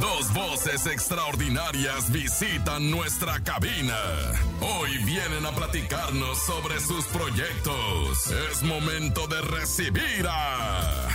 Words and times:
Dos 0.00 0.32
voces 0.32 0.86
extraordinarias 0.86 2.10
visitan 2.10 2.90
nuestra 2.90 3.40
cabina. 3.40 3.96
Hoy 4.60 4.98
vienen 5.04 5.46
a 5.46 5.52
platicarnos 5.52 6.38
sobre 6.38 6.80
sus 6.80 7.04
proyectos. 7.06 8.26
Es 8.50 8.62
momento 8.62 9.26
de 9.28 9.40
recibir 9.42 10.26
a 10.28 11.08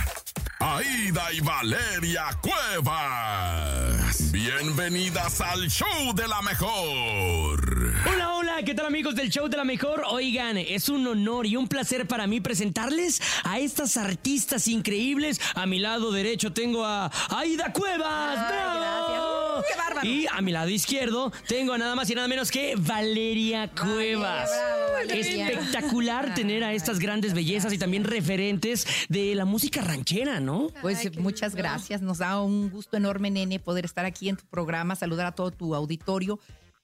Aida 0.58 1.32
y 1.32 1.40
Valeria 1.40 2.26
Cuevas. 2.40 4.30
Bienvenidas 4.32 5.40
al 5.40 5.68
show 5.70 6.14
de 6.14 6.28
la 6.28 6.42
mejor. 6.42 7.94
Hola, 8.06 8.34
hola, 8.34 8.39
¿qué 8.64 8.74
tal 8.74 8.86
amigos 8.86 9.14
del 9.14 9.30
show 9.30 9.48
de 9.48 9.56
la 9.56 9.64
mejor? 9.64 10.02
Oigan, 10.10 10.58
es 10.58 10.88
un 10.90 11.06
honor 11.06 11.46
y 11.46 11.56
un 11.56 11.66
placer 11.66 12.06
para 12.06 12.26
mí 12.26 12.40
presentarles 12.40 13.20
a 13.42 13.58
estas 13.58 13.96
artistas 13.96 14.68
increíbles. 14.68 15.40
A 15.54 15.64
mi 15.66 15.78
lado 15.78 16.12
derecho 16.12 16.52
tengo 16.52 16.84
a 16.84 17.10
Aida 17.30 17.72
Cuevas. 17.72 18.38
Ay, 18.38 18.52
¡Bravo! 18.52 18.80
gracias. 18.80 19.20
Uh, 19.20 19.62
qué 19.66 19.78
bárbaro. 19.78 20.06
Y 20.08 20.26
a 20.30 20.40
mi 20.42 20.52
lado 20.52 20.68
izquierdo 20.68 21.32
tengo 21.48 21.72
a 21.72 21.78
nada 21.78 21.94
más 21.94 22.10
y 22.10 22.14
nada 22.14 22.28
menos 22.28 22.50
que 22.50 22.74
Valeria 22.76 23.70
Cuevas. 23.70 24.50
bravo, 24.50 24.92
Valeria. 24.92 25.48
Espectacular 25.48 26.34
tener 26.34 26.62
a 26.62 26.74
estas 26.74 26.98
grandes 26.98 27.32
bellezas 27.32 27.72
y 27.72 27.78
también 27.78 28.04
referentes 28.04 28.86
de 29.08 29.34
la 29.34 29.46
música 29.46 29.80
ranchera, 29.80 30.38
¿no? 30.40 30.68
Pues 30.82 30.98
Ay, 30.98 31.10
muchas 31.18 31.54
lindo. 31.54 31.68
gracias. 31.68 32.02
Nos 32.02 32.18
da 32.18 32.40
un 32.42 32.68
gusto 32.68 32.98
enorme, 32.98 33.30
nene, 33.30 33.58
poder 33.58 33.86
estar 33.86 34.04
aquí 34.04 34.28
en 34.28 34.36
tu 34.36 34.44
programa, 34.46 34.96
saludar 34.96 35.26
a 35.26 35.32
todo 35.32 35.50
tu 35.50 35.74
auditorio 35.74 36.38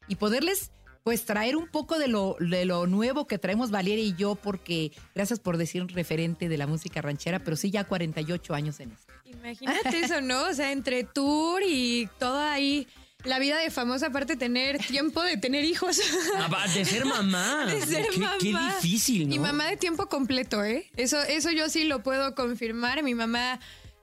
y 0.08 0.14
poderles 0.16 0.70
pues 1.06 1.24
traer 1.24 1.54
un 1.54 1.68
poco 1.68 2.00
de 2.00 2.08
lo, 2.08 2.36
de 2.40 2.64
lo 2.64 2.88
nuevo 2.88 3.28
que 3.28 3.38
traemos 3.38 3.70
Valeria 3.70 4.02
y 4.04 4.16
yo, 4.16 4.34
porque 4.34 4.90
gracias 5.14 5.38
por 5.38 5.56
decir 5.56 5.80
un 5.80 5.88
referente 5.88 6.48
de 6.48 6.58
la 6.58 6.66
música 6.66 7.00
ranchera, 7.00 7.38
pero 7.38 7.56
sí 7.56 7.70
ya 7.70 7.84
48 7.84 8.54
años 8.54 8.80
en 8.80 8.90
esto. 8.90 9.12
Imagínate 9.24 10.00
eso, 10.00 10.20
¿no? 10.20 10.48
O 10.48 10.52
sea, 10.52 10.72
entre 10.72 11.04
tour 11.04 11.62
y 11.64 12.08
toda 12.18 12.52
ahí 12.52 12.88
la 13.22 13.38
vida 13.38 13.56
de 13.58 13.70
famosa, 13.70 14.08
aparte 14.08 14.34
tener 14.34 14.78
tiempo 14.78 15.22
de 15.22 15.36
tener 15.36 15.64
hijos. 15.64 16.00
Ah, 16.34 16.66
De 16.74 16.84
ser 16.84 17.04
mamá. 17.04 17.66
De 17.72 17.86
ser 17.86 18.08
qué, 18.08 18.18
mamá. 18.18 18.38
qué 18.40 18.52
difícil, 18.88 19.28
¿no? 19.28 19.34
Y 19.36 19.38
mamá 19.38 19.66
de 19.66 19.76
tiempo 19.76 20.08
completo, 20.08 20.64
¿eh? 20.64 20.90
Eso, 20.96 21.20
eso 21.22 21.52
yo 21.52 21.68
sí 21.68 21.84
lo 21.84 22.02
puedo 22.02 22.34
confirmar. 22.34 23.04
Mi 23.04 23.14
mamá 23.14 23.60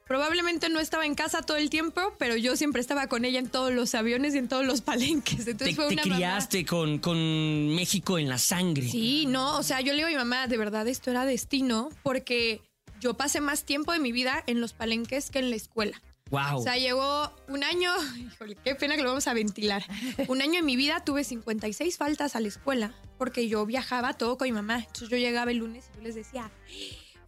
probablemente 0.07 0.69
no 0.69 0.79
estaba 0.79 1.05
en 1.05 1.15
casa 1.15 1.41
todo 1.41 1.57
el 1.57 1.69
tiempo, 1.69 2.13
pero 2.19 2.35
yo 2.35 2.55
siempre 2.55 2.81
estaba 2.81 3.07
con 3.07 3.25
ella 3.25 3.39
en 3.39 3.49
todos 3.49 3.71
los 3.73 3.95
aviones 3.95 4.35
y 4.35 4.37
en 4.37 4.47
todos 4.47 4.65
los 4.65 4.81
palenques. 4.91 5.47
Entonces 5.47 5.69
Te, 5.69 5.75
fue 5.75 5.87
te 5.87 5.93
una 5.93 6.03
mamá- 6.03 6.15
criaste 6.15 6.65
con, 6.65 6.99
con 6.99 7.75
México 7.75 8.17
en 8.19 8.29
la 8.29 8.37
sangre. 8.37 8.87
Sí, 8.89 9.25
no, 9.27 9.57
o 9.57 9.63
sea, 9.63 9.81
yo 9.81 9.93
le 9.93 9.97
digo 9.97 10.07
a 10.07 10.11
mi 10.11 10.17
mamá, 10.17 10.47
de 10.47 10.57
verdad, 10.57 10.87
esto 10.87 11.11
era 11.11 11.25
destino, 11.25 11.89
porque 12.03 12.61
yo 12.99 13.15
pasé 13.15 13.41
más 13.41 13.63
tiempo 13.63 13.91
de 13.91 13.99
mi 13.99 14.11
vida 14.11 14.43
en 14.47 14.61
los 14.61 14.73
palenques 14.73 15.29
que 15.29 15.39
en 15.39 15.49
la 15.49 15.55
escuela. 15.55 16.01
Wow. 16.29 16.57
O 16.59 16.63
sea, 16.63 16.77
llegó 16.77 17.31
un 17.47 17.63
año, 17.63 17.91
híjole, 18.17 18.55
qué 18.63 18.75
pena 18.75 18.95
que 18.95 19.03
lo 19.03 19.09
vamos 19.09 19.27
a 19.27 19.33
ventilar. 19.33 19.83
Un 20.27 20.41
año 20.41 20.59
en 20.59 20.65
mi 20.65 20.75
vida 20.75 21.03
tuve 21.03 21.23
56 21.23 21.97
faltas 21.97 22.35
a 22.35 22.39
la 22.39 22.47
escuela 22.47 22.93
porque 23.19 23.47
yo 23.47 23.65
viajaba 23.65 24.13
todo 24.13 24.37
con 24.37 24.47
mi 24.47 24.51
mamá. 24.53 24.77
Entonces 24.79 25.09
yo 25.09 25.17
llegaba 25.17 25.51
el 25.51 25.57
lunes 25.57 25.85
y 25.93 25.97
yo 25.97 26.03
les 26.03 26.15
decía, 26.15 26.49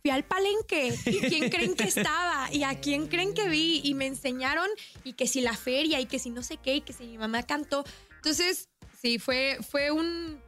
fui 0.05 0.11
al 0.11 0.23
palenque. 0.23 0.93
¿Y 1.07 1.17
quién 1.17 1.49
creen 1.49 1.73
que 1.73 1.85
estaba? 1.85 2.53
¿Y 2.53 2.61
a 2.61 2.79
quién 2.79 3.07
creen 3.07 3.33
que 3.33 3.49
vi? 3.49 3.81
Y 3.83 3.95
me 3.95 4.05
enseñaron 4.05 4.67
y 5.03 5.13
que 5.13 5.25
si 5.25 5.41
la 5.41 5.57
feria 5.57 5.99
y 5.99 6.05
que 6.05 6.19
si 6.19 6.29
no 6.29 6.43
sé 6.43 6.57
qué 6.57 6.75
y 6.75 6.81
que 6.81 6.93
si 6.93 7.07
mi 7.07 7.17
mamá 7.17 7.41
cantó. 7.41 7.83
Entonces, 8.17 8.69
sí, 9.01 9.17
fue, 9.17 9.57
fue 9.67 9.89
un, 9.89 10.39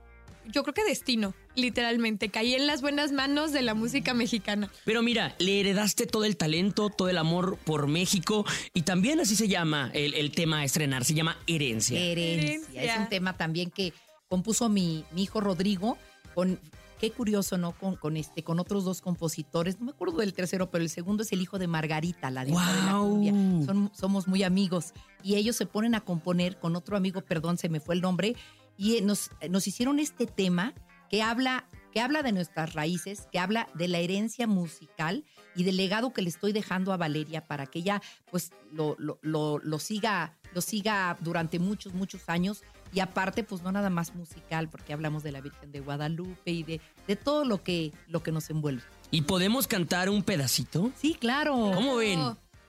yo 0.45 0.61
creo 0.61 0.75
que 0.75 0.83
destino, 0.83 1.33
literalmente. 1.55 2.29
Caí 2.29 2.53
en 2.53 2.67
las 2.67 2.81
buenas 2.81 3.11
manos 3.11 3.51
de 3.51 3.63
la 3.63 3.73
música 3.73 4.13
mexicana. 4.13 4.69
Pero 4.85 5.01
mira, 5.01 5.35
le 5.39 5.59
heredaste 5.59 6.05
todo 6.05 6.25
el 6.25 6.37
talento, 6.37 6.91
todo 6.91 7.09
el 7.09 7.17
amor 7.17 7.57
por 7.65 7.87
México 7.87 8.45
y 8.75 8.83
también 8.83 9.19
así 9.19 9.35
se 9.35 9.47
llama 9.47 9.89
el, 9.95 10.13
el 10.13 10.33
tema 10.33 10.59
a 10.59 10.65
estrenar, 10.65 11.03
se 11.03 11.15
llama 11.15 11.35
herencia. 11.47 11.99
Herencia. 11.99 12.43
Herencia. 12.43 12.83
Es 12.83 12.99
un 12.99 13.09
tema 13.09 13.35
también 13.35 13.71
que 13.71 13.91
compuso 14.27 14.69
mi, 14.69 15.03
mi 15.13 15.23
hijo 15.23 15.41
Rodrigo 15.41 15.97
con 16.35 16.59
qué 16.99 17.11
curioso, 17.11 17.57
¿no? 17.57 17.71
Con, 17.77 17.95
con 17.95 18.17
este, 18.17 18.43
con 18.43 18.59
otros 18.59 18.83
dos 18.83 19.01
compositores. 19.01 19.79
No 19.79 19.85
me 19.85 19.91
acuerdo 19.91 20.17
del 20.17 20.33
tercero, 20.33 20.69
pero 20.71 20.83
el 20.83 20.89
segundo 20.89 21.23
es 21.23 21.31
el 21.31 21.41
hijo 21.41 21.59
de 21.59 21.67
Margarita, 21.67 22.29
la 22.31 22.43
diosa 22.45 22.73
de 22.73 22.81
la 22.83 22.97
cumbia. 22.99 23.31
Son- 23.65 23.91
somos 23.93 24.27
muy 24.27 24.43
amigos. 24.43 24.93
Y 25.23 25.35
ellos 25.35 25.55
se 25.55 25.65
ponen 25.65 25.95
a 25.95 26.01
componer 26.01 26.59
con 26.59 26.75
otro 26.75 26.97
amigo, 26.97 27.21
perdón, 27.21 27.57
se 27.57 27.69
me 27.69 27.79
fue 27.79 27.95
el 27.95 28.01
nombre, 28.01 28.35
y 28.77 28.97
eh, 28.97 29.01
nos, 29.01 29.31
nos 29.49 29.67
hicieron 29.67 29.99
este 29.99 30.25
tema 30.27 30.73
que 31.09 31.23
habla, 31.23 31.65
que 31.93 32.01
habla 32.01 32.21
de 32.21 32.31
nuestras 32.33 32.73
raíces, 32.73 33.27
que 33.31 33.39
habla 33.39 33.67
de 33.73 33.87
la 33.87 33.97
herencia 33.99 34.45
musical 34.45 35.23
y 35.55 35.63
del 35.63 35.77
legado 35.77 36.13
que 36.13 36.21
le 36.21 36.29
estoy 36.29 36.51
dejando 36.51 36.91
a 36.93 36.97
Valeria 36.97 37.47
para 37.47 37.65
que 37.65 37.79
ella 37.79 38.01
pues 38.29 38.51
lo, 38.71 38.95
lo, 38.99 39.17
lo, 39.21 39.57
lo 39.59 39.79
siga, 39.79 40.36
lo 40.53 40.61
siga 40.61 41.17
durante 41.21 41.59
muchos, 41.59 41.93
muchos 41.93 42.27
años. 42.27 42.63
Y 42.93 42.99
aparte, 43.01 43.43
pues 43.43 43.61
no 43.63 43.71
nada 43.71 43.89
más 43.89 44.15
musical, 44.15 44.69
porque 44.69 44.93
hablamos 44.93 45.23
de 45.23 45.31
la 45.31 45.41
Virgen 45.41 45.71
de 45.71 45.81
Guadalupe 45.81 46.51
y 46.51 46.63
de, 46.63 46.81
de 47.07 47.15
todo 47.15 47.43
lo 47.43 47.61
que, 47.61 47.91
lo 48.07 48.23
que 48.23 48.31
nos 48.31 48.49
envuelve. 48.49 48.83
¿Y 49.11 49.21
podemos 49.21 49.67
cantar 49.67 50.09
un 50.09 50.23
pedacito? 50.23 50.91
Sí, 50.99 51.13
claro. 51.13 51.71
¿Cómo 51.73 51.97
ven? 51.97 52.19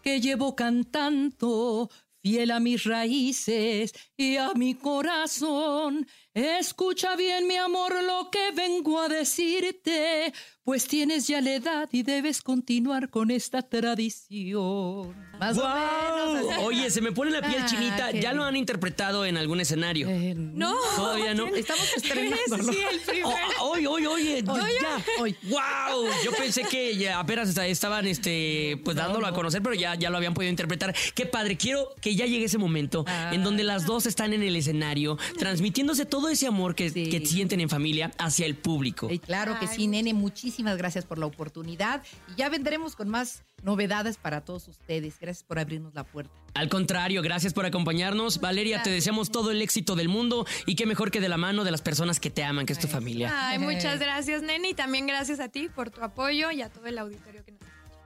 Que 0.03 0.21
llevo 0.21 0.55
cantando, 0.55 1.91
fiel 2.23 2.51
a 2.51 2.61
mis 2.61 2.85
raíces 2.85 3.93
y 4.17 4.37
a 4.37 4.53
mi 4.55 4.75
corazón. 4.75 6.07
Escucha 6.43 7.17
bien, 7.17 7.49
mi 7.49 7.57
amor, 7.57 7.93
lo 8.05 8.31
que 8.31 8.53
vengo 8.55 9.01
a 9.01 9.09
decirte, 9.09 10.33
pues 10.63 10.87
tienes 10.87 11.27
ya 11.27 11.41
la 11.41 11.55
edad 11.55 11.89
y 11.91 12.05
debes 12.05 12.43
continuar 12.43 13.11
con 13.11 13.33
esta 13.33 13.63
tradición. 13.63 15.17
Más 15.41 15.57
menos. 15.57 16.59
Oye, 16.63 16.91
se 16.91 17.01
me 17.01 17.11
pone 17.11 17.31
la 17.33 17.41
piel 17.41 17.63
Ah, 17.63 17.67
chinita. 17.67 18.11
¿Ya 18.13 18.33
lo 18.33 18.45
han 18.45 18.55
interpretado 18.57 19.25
en 19.25 19.37
algún 19.37 19.61
escenario? 19.61 20.09
Eh, 20.09 20.35
No. 20.37 20.75
Todavía 20.97 21.35
no. 21.35 21.47
Estamos 21.49 21.85
estrenando. 21.97 22.73
Sí, 22.73 22.79
el 22.93 23.01
primero. 23.01 23.29
Oh, 23.61 23.71
Hoy, 23.71 23.87
hoy, 23.87 24.07
oye, 24.07 24.43
ya. 24.45 25.05
Hoy. 25.21 25.37
Wow, 25.45 26.07
yo 26.25 26.33
pensé 26.33 26.63
que 26.63 26.97
ya 26.97 27.19
apenas 27.21 27.57
estaban 27.57 28.07
este 28.07 28.81
pues 28.85 28.97
dándolo 28.97 29.27
a 29.27 29.33
conocer, 29.33 29.63
pero 29.63 29.75
ya, 29.75 29.95
ya 29.97 30.11
lo 30.11 30.17
habían 30.19 30.35
podido 30.35 30.51
interpretar. 30.51 30.95
Qué 31.15 31.27
padre, 31.27 31.57
quiero 31.57 31.95
que 32.01 32.15
ya 32.15 32.27
llegue 32.27 32.45
ese 32.47 32.59
momento 32.59 33.05
Ah. 33.09 33.31
en 33.33 33.43
donde 33.45 33.63
las 33.65 33.87
dos 33.87 34.07
están 34.07 34.33
en 34.33 34.43
el 34.43 34.55
escenario, 34.57 35.19
transmitiéndose 35.39 36.05
todo 36.05 36.28
ese 36.31 36.47
amor 36.47 36.75
que, 36.75 36.91
Sí. 36.91 37.11
que 37.11 37.25
sienten 37.25 37.61
en 37.61 37.69
familia 37.69 38.13
hacia 38.19 38.47
el 38.47 38.57
público. 38.57 39.09
Eh, 39.11 39.19
claro 39.19 39.59
que 39.59 39.67
sí, 39.67 39.87
nene, 39.87 40.15
muchísimas 40.15 40.77
gracias 40.77 41.05
por 41.05 41.19
la 41.19 41.27
oportunidad 41.27 42.03
y 42.33 42.37
ya 42.39 42.49
vendremos 42.49 42.97
con 42.97 43.09
más 43.09 43.43
novedades 43.63 44.17
para 44.17 44.41
todos 44.43 44.69
ustedes. 44.69 45.19
Gracias 45.21 45.43
por 45.43 45.59
abrirnos 45.59 45.95
la 45.95 46.05
puerta. 46.05 46.33
Al 46.55 46.69
contrario, 46.69 47.23
gracias 47.23 47.53
por 47.53 47.67
acompañarnos. 47.67 48.41
Valeria, 48.41 48.83
te 48.83 48.91
deseamos 48.91 49.31
todo 49.31 49.51
el 49.51 49.61
éxito 49.63 49.97
del 49.97 50.09
mundo 50.09 50.47
y 50.67 50.75
qué 50.77 50.87
mejor 50.87 51.11
que 51.11 51.21
de 51.21 51.29
la 51.29 51.37
mano 51.37 51.65
de 51.65 51.71
las 51.71 51.83
personas 51.83 52.21
que 52.21 52.31
te 52.31 52.43
aman, 52.45 52.67
que 52.67 52.73
es 52.73 52.79
tu 52.79 52.89
familia. 52.89 53.33
Ay, 53.49 53.59
muchas 53.59 53.99
gracias, 54.01 54.43
nene, 54.43 54.71
y 54.71 54.75
también 54.75 55.07
gracias 55.07 55.41
a 55.41 55.49
ti 55.49 55.69
por 55.69 55.91
tu 55.91 56.03
apoyo 56.03 56.51
y 56.51 56.63
a 56.63 56.69
todo 56.69 56.87
el 56.87 56.99
auditorio 56.99 57.38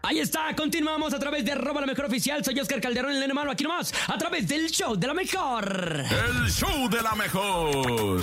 Ahí 0.05 0.19
está, 0.19 0.53
continuamos 0.57 1.15
a 1.15 1.19
través 1.21 1.45
de 1.45 1.55
Roba 1.55 1.81
la 1.81 1.87
Mejor 1.87 2.07
Oficial. 2.07 2.45
Soy 2.45 2.59
Oscar 2.59 2.81
Calderón, 2.81 3.13
el 3.13 3.35
malo, 3.35 3.53
aquí 3.53 3.63
nomás, 3.63 3.95
a 4.09 4.19
través 4.19 4.49
del 4.49 4.69
show 4.69 4.97
de 4.97 5.07
la 5.07 5.15
mejor. 5.15 6.05
El 6.11 6.51
show 6.51 6.89
de 6.91 7.03
la 7.03 7.15
mejor. 7.15 8.23